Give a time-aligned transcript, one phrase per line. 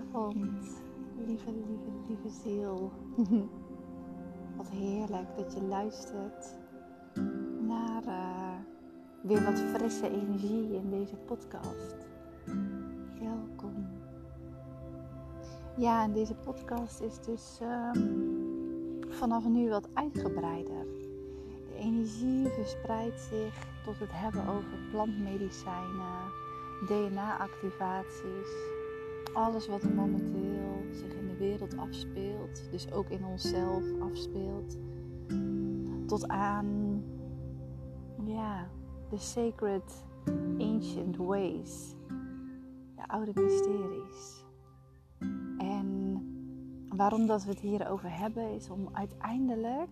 [0.00, 0.82] Goedenavond,
[1.26, 2.92] lieve, lieve, lieve ziel.
[4.56, 6.56] wat heerlijk dat je luistert
[7.60, 8.54] naar uh,
[9.22, 11.96] weer wat frisse energie in deze podcast.
[13.20, 13.88] Welkom.
[15.76, 17.58] Ja, en deze podcast is dus
[17.94, 20.86] um, vanaf nu wat uitgebreider.
[21.68, 26.30] De energie verspreidt zich tot het hebben over plantmedicijnen,
[26.86, 28.78] DNA-activaties
[29.34, 34.78] alles wat er momenteel zich in de wereld afspeelt, dus ook in onszelf afspeelt,
[36.06, 37.02] tot aan
[38.24, 38.68] ja,
[39.10, 40.04] de sacred
[40.58, 41.94] ancient ways,
[42.96, 44.44] de oude mysteries.
[45.58, 46.18] En
[46.88, 49.90] waarom dat we het hierover hebben, is om uiteindelijk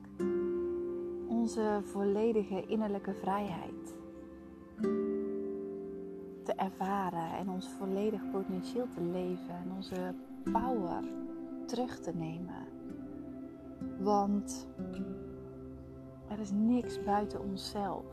[1.29, 3.97] onze volledige innerlijke vrijheid
[6.59, 10.15] ervaren en ons volledig potentieel te leven en onze
[10.53, 11.03] power
[11.67, 12.67] terug te nemen.
[13.99, 14.69] Want
[16.29, 18.05] er is niks buiten onszelf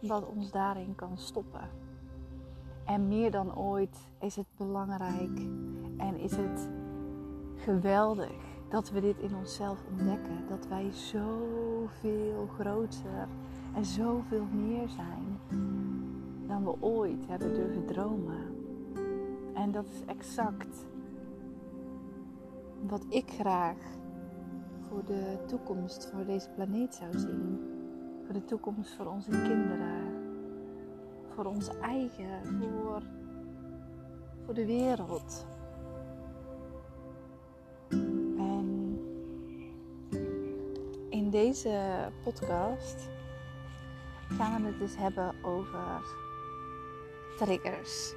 [0.00, 1.68] wat ons daarin kan stoppen.
[2.84, 5.38] En meer dan ooit is het belangrijk
[5.96, 6.68] en is het
[7.56, 8.32] geweldig
[8.68, 10.46] dat we dit in onszelf ontdekken.
[10.48, 13.28] Dat wij zoveel groter
[13.74, 15.38] en zoveel meer zijn
[16.54, 18.56] dan we ooit hebben durven dromen.
[19.54, 20.86] En dat is exact
[22.80, 23.76] wat ik graag
[24.80, 27.60] voor de toekomst voor deze planeet zou zien.
[28.24, 30.02] Voor de toekomst voor onze kinderen.
[31.34, 33.02] Voor ons eigen, voor,
[34.44, 35.46] voor de wereld.
[38.38, 38.98] En
[41.08, 43.08] in deze podcast
[44.28, 46.22] gaan we het dus hebben over
[47.36, 48.14] triggers.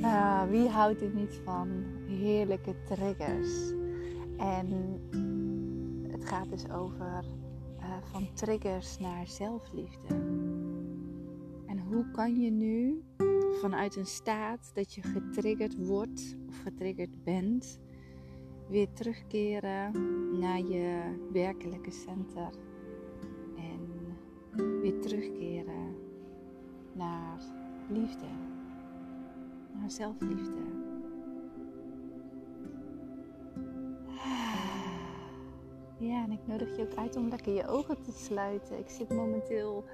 [0.00, 3.72] uh, wie houdt er niet van heerlijke triggers?
[4.36, 5.00] En
[6.10, 7.24] het gaat dus over
[7.78, 10.08] uh, van triggers naar zelfliefde.
[11.66, 13.04] En hoe kan je nu
[13.60, 17.80] vanuit een staat dat je getriggerd wordt of getriggerd bent,
[18.68, 19.92] weer terugkeren
[20.38, 22.50] naar je werkelijke center
[23.56, 23.88] en
[24.80, 25.89] weer terugkeren
[26.92, 27.40] naar
[27.88, 28.26] liefde,
[29.72, 30.88] naar zelfliefde.
[35.98, 38.78] Ja, en ik nodig je ook uit om lekker je ogen te sluiten.
[38.78, 39.84] Ik zit momenteel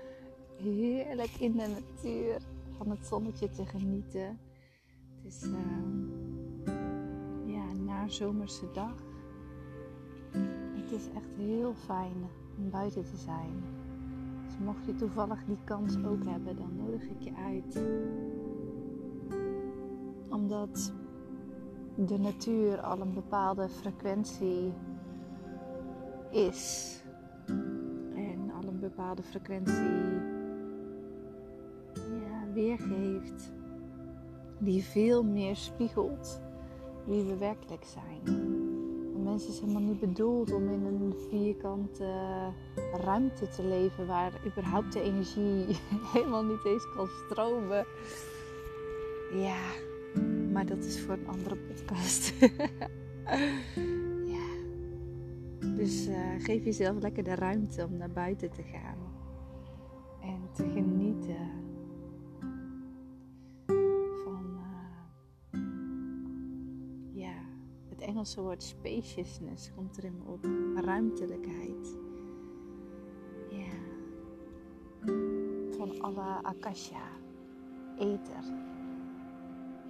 [0.57, 2.41] heerlijk in de natuur
[2.77, 4.39] van het zonnetje te genieten.
[5.23, 5.53] Het is uh,
[7.47, 9.03] ja, een nazomerse dag.
[10.75, 13.65] Het is echt heel fijn om buiten te zijn
[14.59, 17.83] mocht je toevallig die kans ook hebben, dan nodig ik je uit.
[20.31, 20.93] Omdat
[21.95, 24.73] de natuur al een bepaalde frequentie
[26.31, 26.95] is.
[28.15, 30.21] En al een bepaalde frequentie
[31.95, 33.53] ja, weergeeft.
[34.59, 36.41] Die veel meer spiegelt
[37.05, 38.56] wie we werkelijk zijn
[39.37, 42.07] mens is helemaal niet bedoeld om in een vierkante
[42.93, 45.77] ruimte te leven waar überhaupt de energie
[46.13, 47.87] helemaal niet eens kan stromen.
[49.33, 49.59] Ja,
[50.53, 52.33] maar dat is voor een andere podcast.
[54.35, 54.49] ja.
[55.75, 58.99] Dus uh, geef jezelf lekker de ruimte om naar buiten te gaan
[60.21, 61.51] en te genieten
[68.07, 70.45] Engelse woord spaciousness komt erin op.
[70.75, 71.97] Ruimtelijkheid.
[73.51, 73.75] Ja.
[75.77, 77.09] Van alle akasha,
[77.99, 78.45] ether,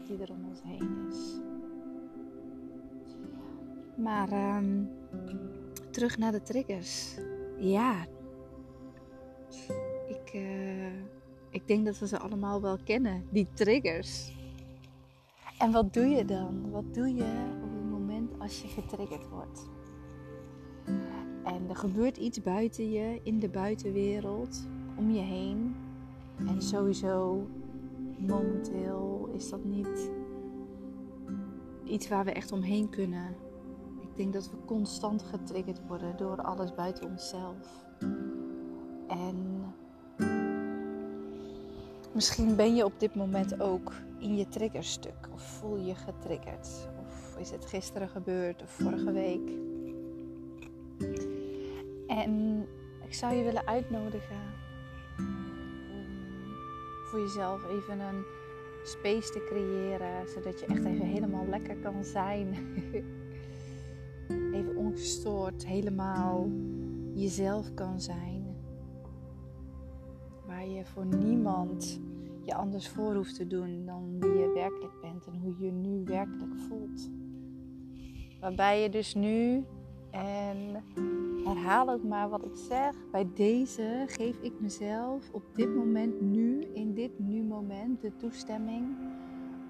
[0.07, 1.41] die er om ons heen is.
[3.97, 4.89] Maar um,
[5.91, 7.19] terug naar de triggers.
[7.59, 8.07] Ja,
[10.09, 11.03] ik, uh,
[11.51, 14.35] ik denk dat we ze allemaal wel kennen, die triggers.
[15.59, 16.71] En wat doe je dan?
[16.71, 17.65] Wat doe je
[18.47, 19.69] als je getriggerd wordt.
[21.45, 24.67] En er gebeurt iets buiten je, in de buitenwereld,
[24.97, 25.77] om je heen.
[26.47, 27.47] En sowieso,
[28.19, 30.11] momenteel is dat niet
[31.85, 33.37] iets waar we echt omheen kunnen.
[34.01, 37.87] Ik denk dat we constant getriggerd worden door alles buiten onszelf.
[39.09, 39.65] En
[42.13, 46.89] misschien ben je op dit moment ook in je triggerstuk of voel je getriggerd
[47.39, 49.51] is het gisteren gebeurd of vorige week?
[52.07, 52.61] En
[53.05, 54.41] ik zou je willen uitnodigen
[55.93, 56.07] om
[57.05, 58.25] voor jezelf even een
[58.85, 62.55] space te creëren, zodat je echt even helemaal lekker kan zijn.
[64.59, 66.51] even ongestoord, helemaal
[67.15, 68.45] jezelf kan zijn.
[70.47, 72.01] Waar je voor niemand
[72.43, 76.05] je anders voor hoeft te doen dan wie je werkelijk bent en hoe je nu
[76.05, 77.11] werkelijk voelt.
[78.41, 79.65] Waarbij je dus nu,
[80.11, 80.85] en
[81.45, 86.65] herhaal ook maar wat ik zeg, bij deze geef ik mezelf op dit moment nu,
[86.75, 88.97] in dit nu moment, de toestemming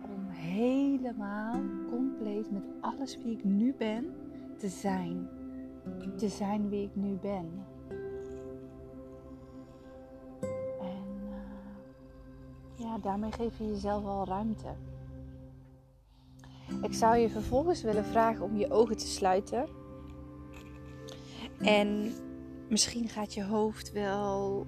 [0.03, 1.61] om helemaal
[1.91, 4.15] compleet met alles wie ik nu ben
[4.59, 5.29] te zijn.
[6.17, 7.67] Te zijn wie ik nu ben.
[10.81, 11.37] En uh,
[12.75, 14.75] ja, daarmee geef je jezelf al ruimte.
[16.83, 19.67] Ik zou je vervolgens willen vragen om je ogen te sluiten.
[21.59, 22.13] En
[22.69, 24.67] misschien gaat je hoofd wel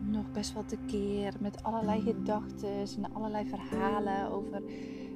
[0.00, 4.62] nog best wel tekeer met allerlei gedachten en allerlei verhalen over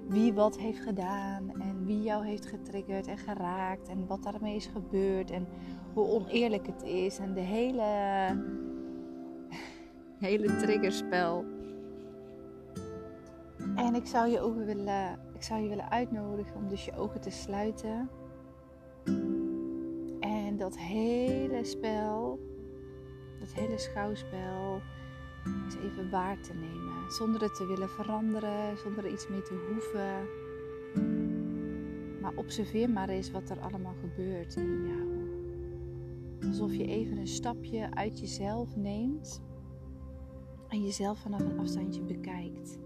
[0.08, 4.66] wie wat heeft gedaan en wie jou heeft getriggerd en geraakt en wat daarmee is
[4.66, 5.46] gebeurd en
[5.94, 7.84] hoe oneerlijk het is en de hele,
[10.18, 11.44] hele triggerspel.
[13.76, 17.20] En ik zou je ogen willen, ik zou je willen uitnodigen om dus je ogen
[17.20, 18.10] te sluiten.
[20.20, 22.40] En dat hele spel,
[23.38, 24.80] dat hele schouwspel,
[25.64, 27.10] eens even waar te nemen.
[27.10, 30.28] Zonder het te willen veranderen, zonder er iets mee te hoeven.
[32.20, 35.08] Maar observeer maar eens wat er allemaal gebeurt in jou.
[36.48, 39.42] Alsof je even een stapje uit jezelf neemt
[40.68, 42.78] en jezelf vanaf een afstandje bekijkt.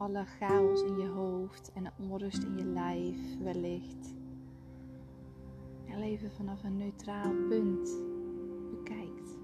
[0.00, 4.14] En alle chaos in je hoofd en de onrust in je lijf wellicht.
[5.84, 8.02] Heel even vanaf een neutraal punt
[8.70, 9.38] bekijkt.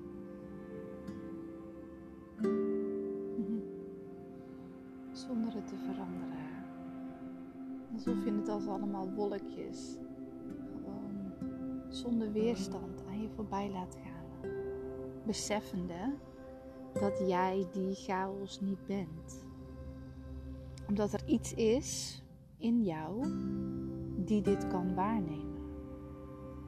[2.37, 3.59] Mhm.
[5.13, 6.65] Zonder het te veranderen.
[7.93, 9.99] Alsof je het als allemaal wolkjes
[10.73, 11.33] gewoon
[11.89, 14.51] zonder weerstand aan je voorbij laat gaan.
[15.27, 16.15] Beseffende
[16.93, 19.46] dat jij die chaos niet bent.
[20.89, 22.23] Omdat er iets is
[22.59, 23.27] in jou
[24.25, 25.55] die dit kan waarnemen.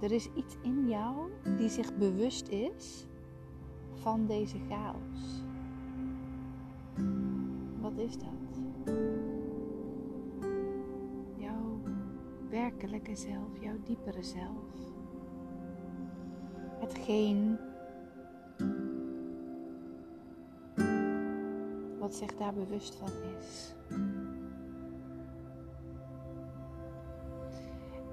[0.01, 3.07] Er is iets in jou die zich bewust is
[3.95, 5.43] van deze chaos.
[7.81, 8.63] Wat is dat?
[11.37, 11.81] Jouw
[12.51, 14.75] werkelijke zelf, jouw diepere zelf.
[16.79, 17.59] Hetgeen
[22.09, 23.09] wat zich daar bewust van
[23.39, 23.75] is.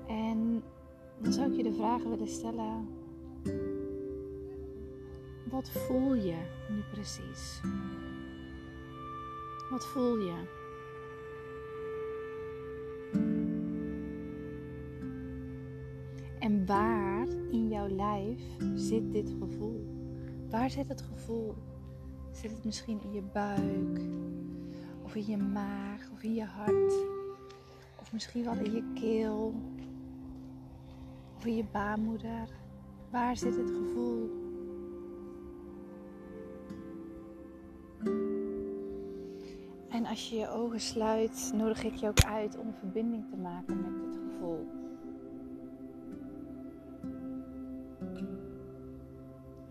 [0.07, 0.63] En
[1.18, 2.88] dan zou ik je de vragen willen stellen.
[5.50, 6.38] Wat voel je
[6.69, 7.62] nu precies?
[9.69, 10.44] Wat voel je?
[16.39, 18.41] En waar in jouw lijf
[18.74, 19.86] zit dit gevoel?
[20.50, 21.56] Waar zit het gevoel?
[22.45, 24.00] Zit het misschien in je buik?
[25.03, 26.09] Of in je maag?
[26.13, 26.94] Of in je hart?
[28.00, 29.53] Of misschien wel in je keel?
[31.38, 32.50] Of in je baarmoeder?
[33.12, 34.29] Waar zit het gevoel?
[39.89, 43.81] En als je je ogen sluit, nodig ik je ook uit om verbinding te maken
[43.81, 44.67] met dit gevoel.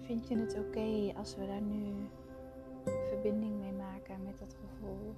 [0.01, 2.09] Vind je het oké als we daar nu
[3.25, 5.15] verbinding mee maken met dat gevoel?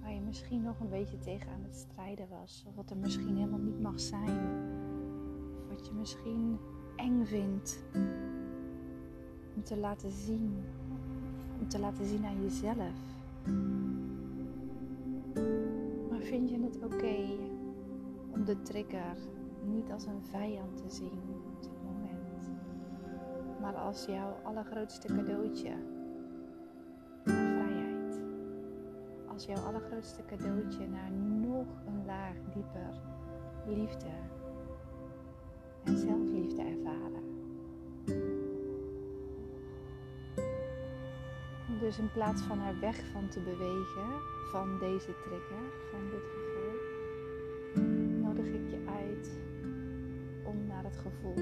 [0.00, 2.64] Waar je misschien nog een beetje tegen aan het strijden was.
[2.68, 4.38] Of wat er misschien helemaal niet mag zijn.
[5.56, 6.58] Of wat je misschien
[6.96, 7.84] eng vindt
[9.54, 10.64] om te laten zien.
[11.60, 12.98] Om te laten zien aan jezelf.
[16.10, 17.16] Maar vind je het oké
[18.30, 19.16] om de trigger
[19.64, 22.50] niet als een vijand te zien op dit moment,
[23.60, 25.93] maar als jouw allergrootste cadeautje
[29.34, 33.00] Als jouw allergrootste cadeautje naar nog een laag dieper
[33.66, 34.10] liefde
[35.84, 37.22] en zelfliefde ervaren.
[41.80, 46.78] Dus in plaats van er weg van te bewegen, van deze trigger, van dit gevoel,
[48.22, 49.40] nodig ik je uit
[50.44, 51.34] om naar het gevoel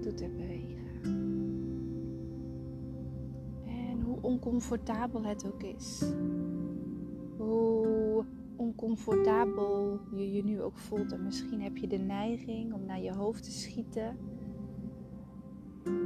[0.00, 1.00] toe te bewegen.
[3.66, 6.04] En hoe oncomfortabel het ook is,
[8.86, 13.14] oncomfortabel je je nu ook voelt, en misschien heb je de neiging om naar je
[13.14, 14.18] hoofd te schieten,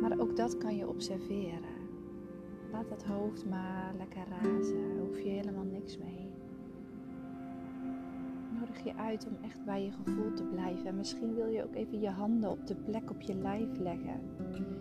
[0.00, 1.78] maar ook dat kan je observeren.
[2.72, 4.94] Laat dat hoofd maar lekker razen.
[4.94, 6.28] Daar hoef je helemaal niks mee.
[8.58, 10.86] nodig je uit om echt bij je gevoel te blijven.
[10.86, 14.20] En misschien wil je ook even je handen op de plek op je lijf leggen.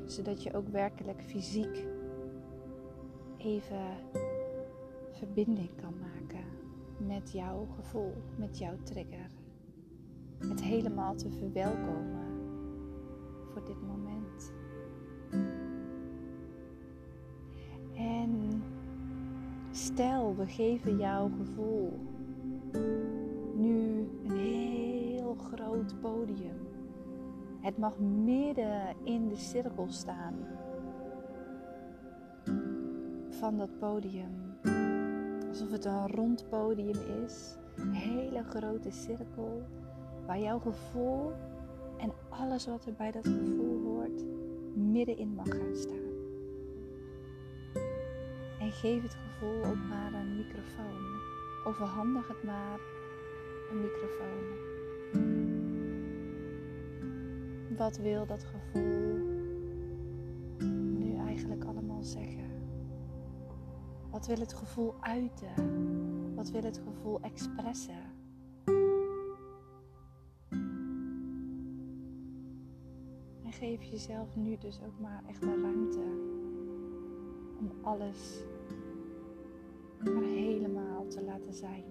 [0.06, 1.86] Zodat je ook werkelijk fysiek
[3.38, 3.86] even
[5.12, 6.19] verbinding kan maken
[7.08, 9.32] met jouw gevoel, met jouw trigger.
[10.38, 12.28] Het helemaal te verwelkomen
[13.52, 14.54] voor dit moment.
[17.96, 18.64] En
[19.72, 22.00] stel, we geven jouw gevoel
[23.56, 26.68] nu een heel groot podium.
[27.60, 30.34] Het mag midden in de cirkel staan
[33.30, 34.49] van dat podium.
[35.60, 37.56] Alsof het een rond podium is.
[37.76, 39.64] Een hele grote cirkel
[40.26, 41.32] waar jouw gevoel
[41.98, 44.26] en alles wat er bij dat gevoel hoort
[44.74, 46.10] middenin mag gaan staan.
[48.60, 51.20] En geef het gevoel ook maar een microfoon.
[51.66, 52.80] Overhandig het maar
[53.72, 54.58] een microfoon.
[57.78, 59.29] Wat wil dat gevoel
[64.20, 65.54] Wat wil het gevoel uiten?
[66.36, 68.04] Wat wil het gevoel expressen?
[73.44, 76.04] En geef jezelf nu dus ook maar echt de ruimte
[77.60, 78.44] om alles
[80.00, 81.84] maar helemaal te laten zijn.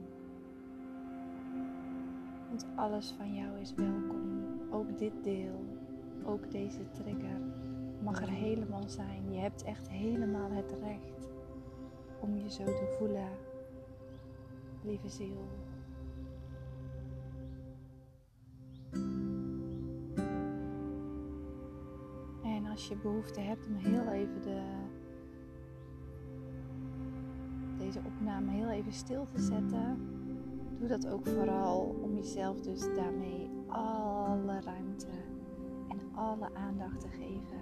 [2.48, 4.44] Want alles van jou is welkom.
[4.70, 5.64] Ook dit deel,
[6.24, 7.40] ook deze trigger
[8.02, 9.32] mag er helemaal zijn.
[9.32, 11.27] Je hebt echt helemaal het recht
[12.20, 13.28] om je zo te voelen,
[14.82, 15.48] lieve ziel.
[22.42, 24.62] En als je behoefte hebt om heel even de,
[27.76, 30.16] deze opname heel even stil te zetten,
[30.78, 35.06] doe dat ook vooral om jezelf dus daarmee alle ruimte
[35.88, 37.60] en alle aandacht te geven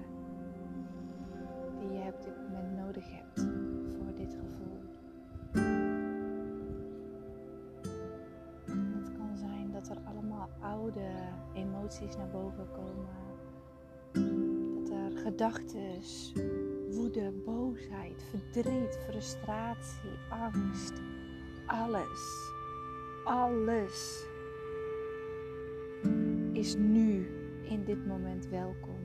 [1.79, 3.66] die je op dit moment nodig hebt
[4.35, 4.81] gevoel.
[8.97, 11.11] Het kan zijn dat er allemaal oude
[11.55, 13.25] emoties naar boven komen.
[14.75, 16.01] Dat er gedachten,
[16.91, 20.93] woede, boosheid, verdriet, frustratie, angst,
[21.67, 22.51] alles,
[23.25, 24.27] alles
[26.53, 27.27] is nu
[27.63, 28.96] in dit moment welkom.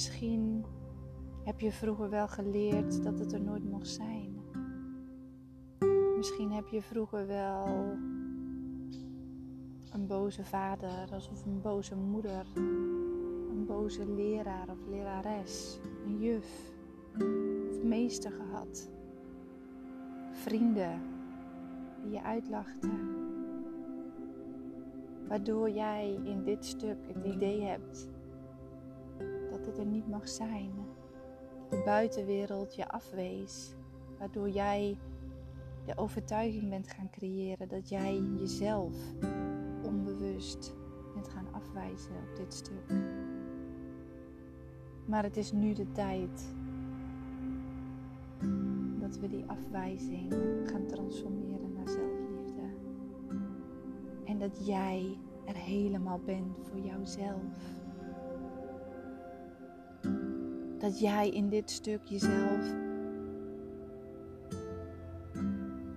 [0.00, 0.64] Misschien
[1.44, 4.40] heb je vroeger wel geleerd dat het er nooit mocht zijn.
[6.16, 7.66] Misschien heb je vroeger wel
[9.92, 16.72] een boze vader of een boze moeder, een boze leraar of lerares, een juf
[17.70, 18.90] of meester gehad.
[20.30, 21.02] Vrienden
[22.02, 23.16] die je uitlachten.
[25.28, 28.08] Waardoor jij in dit stuk het idee hebt
[29.86, 30.70] niet mag zijn.
[31.68, 33.74] De buitenwereld je afwees.
[34.18, 34.98] Waardoor jij
[35.84, 38.94] de overtuiging bent gaan creëren dat jij jezelf
[39.82, 40.74] onbewust
[41.14, 42.94] bent gaan afwijzen op dit stuk.
[45.04, 46.54] Maar het is nu de tijd
[48.98, 50.32] dat we die afwijzing
[50.64, 52.62] gaan transformeren naar zelfliefde.
[54.24, 57.79] En dat jij er helemaal bent voor jouzelf.
[60.80, 62.74] Dat jij in dit stuk jezelf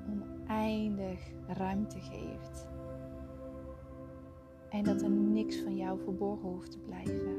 [0.09, 2.67] oneindig ruimte geeft.
[4.69, 7.35] En dat er niks van jou verborgen hoeft te blijven.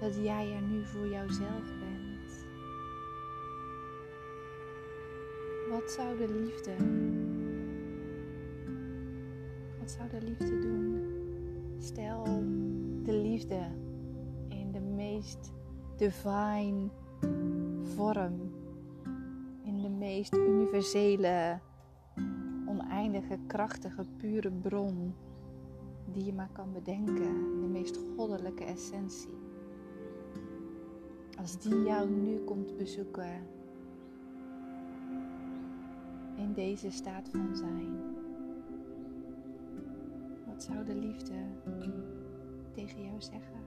[0.00, 2.46] Dat jij er nu voor jouzelf bent.
[5.70, 6.74] Wat zou de liefde,
[9.78, 11.02] wat zou de liefde doen?
[11.78, 12.24] Stel
[13.02, 13.66] de liefde
[15.18, 15.52] meest
[15.96, 16.90] divine
[17.82, 18.52] vorm,
[19.62, 21.58] in de meest universele,
[22.66, 25.14] oneindige, krachtige, pure bron
[26.12, 29.38] die je maar kan bedenken, de meest goddelijke essentie.
[31.38, 33.46] Als die jou nu komt bezoeken
[36.36, 38.00] in deze staat van zijn,
[40.46, 41.34] wat zou de liefde
[42.74, 43.57] tegen jou zeggen?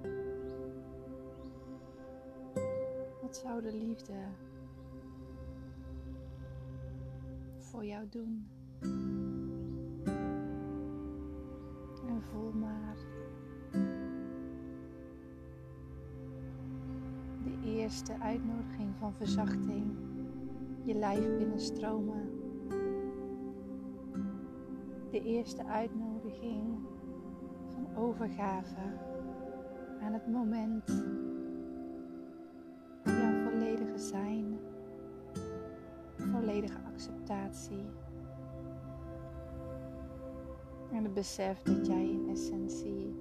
[3.31, 4.13] Wat zou de liefde
[7.57, 8.47] voor jou doen?
[12.07, 12.95] En voel maar
[17.43, 19.95] de eerste uitnodiging van verzachting
[20.83, 22.29] je lijf binnenstromen.
[25.11, 26.79] De eerste uitnodiging
[27.67, 28.99] van overgave
[30.01, 30.89] aan het moment
[41.01, 43.15] En het besef dat jij in essentie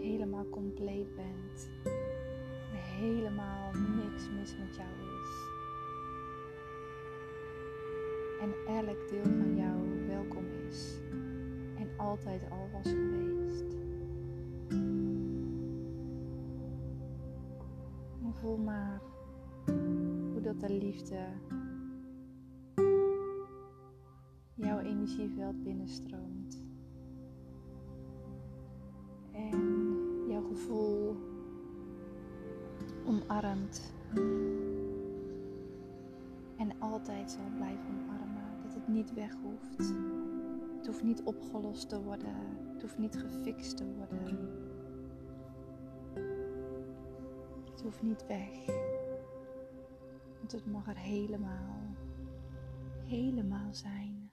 [0.00, 1.70] helemaal compleet bent.
[1.84, 4.88] En helemaal niks mis met jou
[5.22, 5.48] is.
[8.40, 10.98] En elk deel van jou welkom is.
[11.78, 13.76] En altijd al was geweest.
[18.40, 19.00] Voel maar
[20.32, 21.26] hoe dat de liefde
[24.54, 26.59] jouw energieveld binnenstroomt.
[33.30, 33.92] Omarmt.
[36.56, 38.62] En altijd zal blijven omarmen.
[38.62, 39.94] Dat het niet weg hoeft.
[40.76, 42.34] Het hoeft niet opgelost te worden.
[42.72, 44.48] Het hoeft niet gefixt te worden.
[47.70, 48.66] Het hoeft niet weg.
[50.38, 51.94] Want het mag er helemaal,
[53.04, 54.30] helemaal zijn.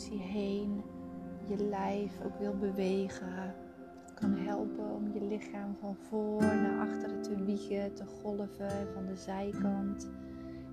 [0.00, 0.82] Heen
[1.46, 3.54] je lijf ook wil bewegen,
[4.14, 9.16] kan helpen om je lichaam van voor naar achteren te wiegen, te golven van de
[9.16, 10.10] zijkant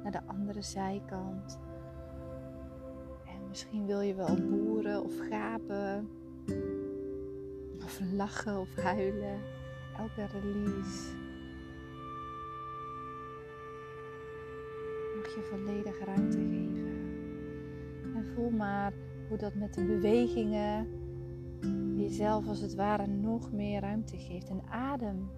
[0.04, 1.60] naar de andere zijkant.
[3.26, 6.10] En misschien wil je wel boeren of gapen,
[7.84, 9.40] of lachen of huilen.
[9.98, 11.12] Elke release
[15.16, 17.08] mag je volledig ruimte geven.
[18.16, 18.94] En voel maar
[19.30, 20.88] hoe dat met de bewegingen
[21.96, 24.50] jezelf als het ware nog meer ruimte geeft.
[24.50, 25.30] En adem.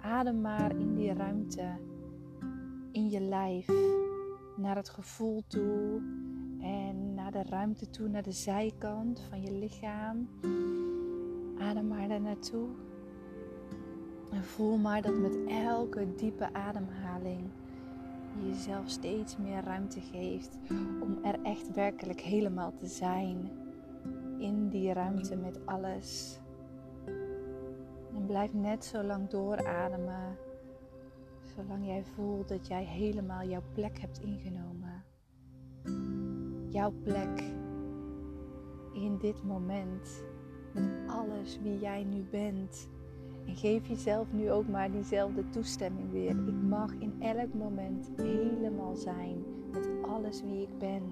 [0.00, 1.66] Adem maar in die ruimte
[2.92, 3.68] in je lijf,
[4.56, 6.00] naar het gevoel toe
[6.60, 10.28] en naar de ruimte toe, naar de zijkant van je lichaam.
[11.58, 12.68] Adem maar daar naartoe.
[14.30, 17.50] En voel maar dat met elke diepe ademhaling
[18.40, 20.58] je jezelf steeds meer ruimte geeft
[21.02, 23.50] om er echt werkelijk helemaal te zijn.
[24.38, 26.38] In die ruimte met alles.
[28.14, 30.36] En blijf net zo lang doorademen
[31.58, 35.04] zolang jij voelt dat jij helemaal jouw plek hebt ingenomen.
[36.70, 37.42] Jouw plek
[38.92, 40.24] in dit moment,
[40.72, 42.90] met alles wie jij nu bent.
[43.48, 46.30] En geef jezelf nu ook maar diezelfde toestemming weer.
[46.30, 51.02] Ik mag in elk moment helemaal zijn met alles wie ik ben.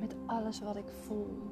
[0.00, 1.50] Met alles wat ik voel.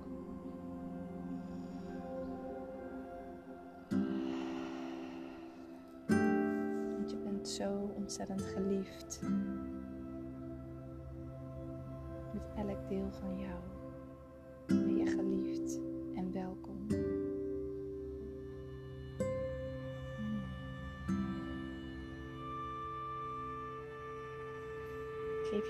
[7.49, 9.21] zo ontzettend geliefd.
[12.33, 13.61] Met elk deel van jou
[14.67, 15.88] ben je geliefd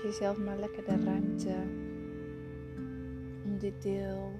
[0.03, 1.55] Jezelf maar lekker de ruimte
[3.45, 4.31] om dit deel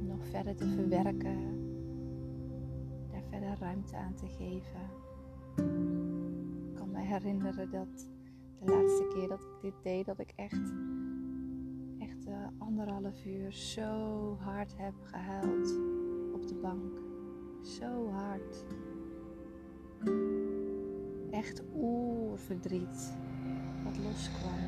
[0.00, 1.38] nog verder te verwerken,
[3.10, 5.02] daar verder ruimte aan te geven
[7.04, 8.08] herinneren dat
[8.58, 10.72] de laatste keer dat ik dit deed, dat ik echt,
[11.98, 15.78] echt uh, anderhalf uur zo hard heb gehuild
[16.32, 16.92] op de bank.
[17.62, 18.64] Zo hard.
[21.30, 23.16] Echt oerverdriet
[23.98, 24.58] loskwam.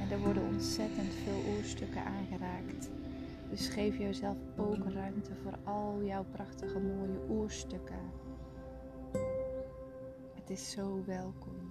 [0.00, 2.90] En er worden ontzettend veel oerstukken aangeraakt.
[3.50, 8.10] Dus geef jezelf ook ruimte voor al jouw prachtige mooie oerstukken.
[10.34, 11.70] Het is zo welkom.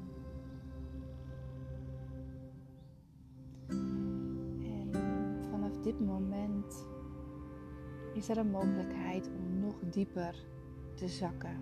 [5.89, 6.87] dit moment
[8.13, 10.35] is er een mogelijkheid om nog dieper
[10.93, 11.57] te zakken.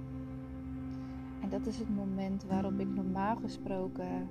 [1.47, 4.29] En dat is het moment waarop ik normaal gesproken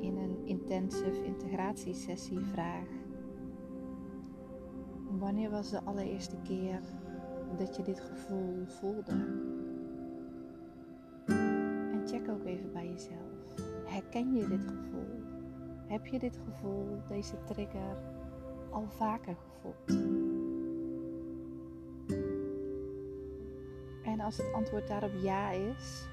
[0.00, 2.86] in een intensive integratiesessie vraag.
[5.18, 6.80] Wanneer was de allereerste keer
[7.56, 9.12] dat je dit gevoel voelde?
[11.92, 13.54] En check ook even bij jezelf.
[13.84, 15.22] Herken je dit gevoel?
[15.86, 17.96] Heb je dit gevoel, deze trigger,
[18.70, 20.23] al vaker gevoeld?
[24.24, 26.08] Als het antwoord daarop ja is,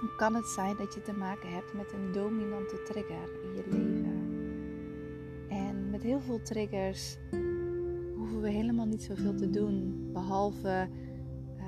[0.00, 3.64] dan kan het zijn dat je te maken hebt met een dominante trigger in je
[3.66, 4.26] leven.
[5.48, 7.16] En met heel veel triggers
[8.16, 10.88] hoeven we helemaal niet zoveel te doen, behalve
[11.56, 11.64] uh,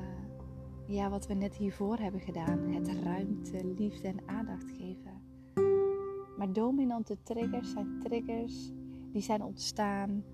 [0.86, 5.22] ja, wat we net hiervoor hebben gedaan: het ruimte, liefde en aandacht geven.
[6.36, 8.72] Maar dominante triggers zijn triggers
[9.12, 10.24] die zijn ontstaan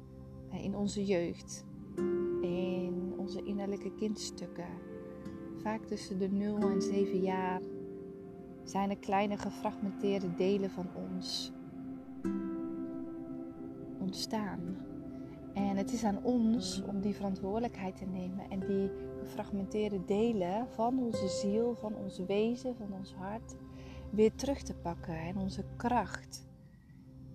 [0.51, 1.65] eh, in onze jeugd,
[3.27, 4.69] onze innerlijke kindstukken.
[5.62, 7.61] Vaak tussen de 0 en 7 jaar
[8.65, 11.53] zijn er kleine gefragmenteerde delen van ons
[14.01, 14.77] ontstaan.
[15.53, 20.99] En het is aan ons om die verantwoordelijkheid te nemen en die gefragmenteerde delen van
[20.99, 23.57] onze ziel, van ons wezen, van ons hart
[24.11, 26.47] weer terug te pakken en onze kracht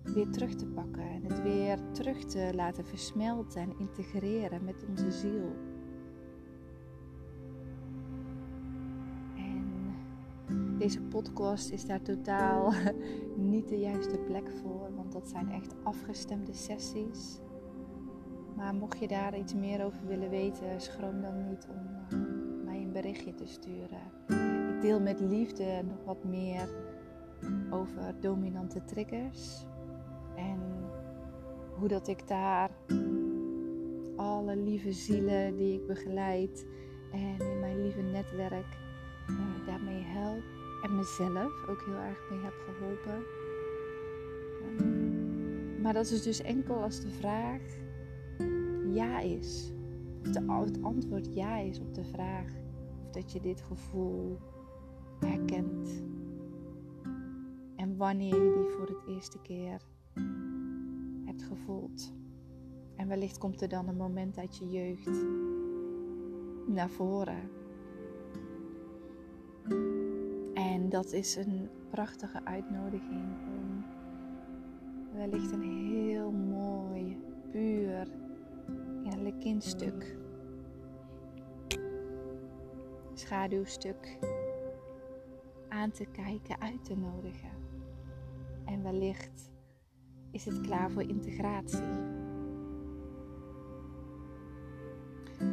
[0.02, 5.10] weer terug te pakken en het weer terug te laten versmelten en integreren met onze
[5.10, 5.71] ziel.
[10.82, 12.72] Deze podcast is daar totaal
[13.52, 17.40] niet de juiste plek voor, want dat zijn echt afgestemde sessies.
[18.56, 22.82] Maar mocht je daar iets meer over willen weten, schroom dan niet om eh, mij
[22.82, 24.00] een berichtje te sturen.
[24.74, 26.68] Ik deel met liefde nog wat meer
[27.70, 29.66] over dominante triggers
[30.36, 30.58] en
[31.78, 32.70] hoe dat ik daar
[34.16, 36.66] alle lieve zielen die ik begeleid
[37.12, 38.78] en in mijn lieve netwerk
[39.30, 40.61] uh, daarmee help.
[40.82, 43.24] En mezelf ook heel erg mee heb geholpen.
[45.82, 47.60] Maar dat is dus enkel als de vraag
[48.92, 49.72] ja is.
[50.20, 52.46] Of het antwoord ja is op de vraag
[53.04, 54.38] of dat je dit gevoel
[55.20, 56.02] herkent.
[57.76, 59.80] En wanneer je die voor het eerste keer
[61.24, 62.12] hebt gevoeld.
[62.96, 65.24] En wellicht komt er dan een moment uit je jeugd
[66.66, 67.50] naar voren.
[70.54, 73.84] En dat is een prachtige uitnodiging om
[75.14, 77.18] wellicht een heel mooi,
[77.50, 78.06] puur
[79.02, 80.16] innerlijk kindstuk,
[83.14, 84.18] schaduwstuk
[85.68, 87.50] aan te kijken, uit te nodigen.
[88.64, 89.50] En wellicht
[90.30, 92.21] is het klaar voor integratie.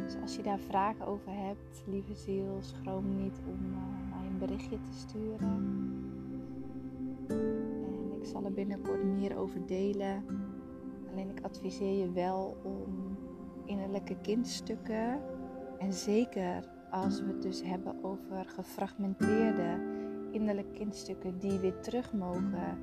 [0.04, 3.70] Dus als je daar vragen over hebt, lieve ziel, schroom niet om
[4.10, 5.62] mij een berichtje te sturen.
[7.28, 10.24] En ik zal er binnenkort meer over delen.
[11.10, 13.18] Alleen ik adviseer je wel om
[13.64, 15.20] innerlijke kindstukken
[15.78, 19.78] en zeker als we het dus hebben over gefragmenteerde
[20.30, 22.78] innerlijke kindstukken die weer terug mogen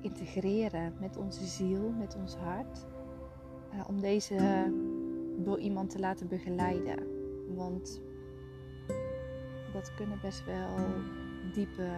[0.00, 2.86] integreren met onze ziel, met ons hart.
[3.74, 4.34] Uh, om deze
[5.44, 7.06] door iemand te laten begeleiden.
[7.54, 8.00] Want
[9.72, 10.76] dat kunnen best wel
[11.52, 11.88] diepe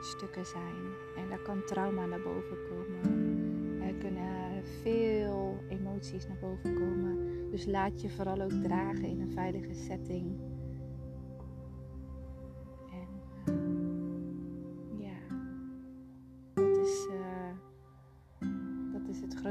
[0.00, 0.84] stukken zijn.
[1.16, 3.82] En daar kan trauma naar boven komen.
[3.82, 7.18] Er kunnen veel emoties naar boven komen.
[7.50, 10.53] Dus laat je vooral ook dragen in een veilige setting.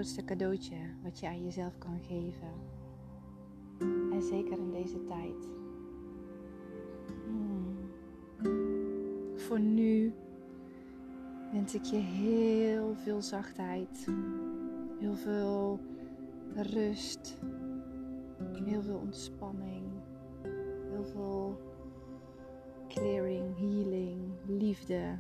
[0.04, 2.52] Grootste cadeautje wat je aan jezelf kan geven.
[4.12, 5.50] En zeker in deze tijd.
[7.26, 7.76] Hmm.
[9.36, 10.14] Voor nu
[11.52, 14.08] wens ik je heel veel zachtheid,
[15.00, 15.80] heel veel
[16.56, 17.38] rust,
[18.64, 19.86] heel veel ontspanning,
[20.90, 21.60] heel veel
[22.88, 25.18] clearing, healing, liefde.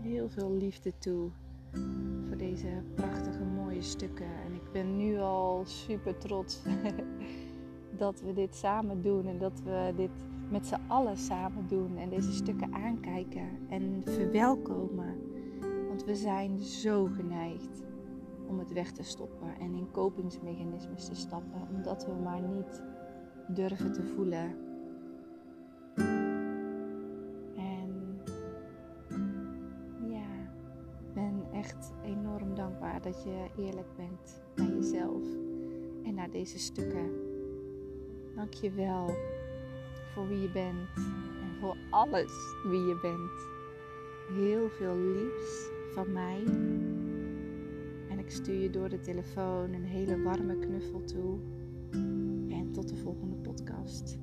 [0.00, 1.30] Heel veel liefde toe
[2.26, 4.26] voor deze prachtige mooie stukken.
[4.46, 6.62] En ik ben nu al super trots
[7.96, 10.10] dat we dit samen doen en dat we dit
[10.50, 15.14] met z'n allen samen doen en deze stukken aankijken en verwelkomen.
[15.88, 17.82] Want we zijn zo geneigd
[18.48, 22.82] om het weg te stoppen en in kopingsmechanismes te stappen, omdat we maar niet
[23.48, 24.63] durven te voelen
[33.04, 35.22] dat je eerlijk bent naar jezelf
[36.04, 37.10] en naar deze stukken.
[38.34, 39.16] Dank je wel
[40.12, 40.88] voor wie je bent
[41.42, 42.32] en voor alles
[42.64, 43.52] wie je bent.
[44.38, 46.42] Heel veel liefs van mij.
[48.08, 51.38] En ik stuur je door de telefoon een hele warme knuffel toe.
[52.48, 54.18] En tot de volgende podcast.